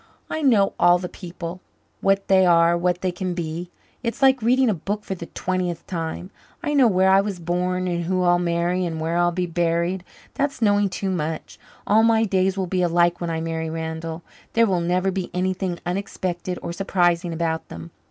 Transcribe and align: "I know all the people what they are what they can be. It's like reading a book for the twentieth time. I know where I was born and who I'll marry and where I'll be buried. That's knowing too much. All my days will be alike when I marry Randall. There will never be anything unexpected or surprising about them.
"I 0.31 0.41
know 0.41 0.73
all 0.79 0.97
the 0.97 1.07
people 1.07 1.61
what 1.99 2.27
they 2.27 2.43
are 2.43 2.75
what 2.75 3.01
they 3.01 3.11
can 3.11 3.35
be. 3.35 3.69
It's 4.01 4.23
like 4.23 4.41
reading 4.41 4.67
a 4.67 4.73
book 4.73 5.03
for 5.03 5.13
the 5.13 5.27
twentieth 5.27 5.85
time. 5.85 6.31
I 6.63 6.73
know 6.73 6.87
where 6.87 7.11
I 7.11 7.21
was 7.21 7.37
born 7.37 7.87
and 7.87 8.05
who 8.05 8.23
I'll 8.23 8.39
marry 8.39 8.83
and 8.83 8.99
where 8.99 9.15
I'll 9.15 9.31
be 9.31 9.45
buried. 9.45 10.03
That's 10.33 10.59
knowing 10.59 10.89
too 10.89 11.11
much. 11.11 11.59
All 11.85 12.01
my 12.01 12.23
days 12.23 12.57
will 12.57 12.65
be 12.65 12.81
alike 12.81 13.21
when 13.21 13.29
I 13.29 13.41
marry 13.41 13.69
Randall. 13.69 14.23
There 14.53 14.65
will 14.65 14.81
never 14.81 15.11
be 15.11 15.29
anything 15.35 15.77
unexpected 15.85 16.57
or 16.63 16.73
surprising 16.73 17.31
about 17.31 17.69
them. 17.69 17.91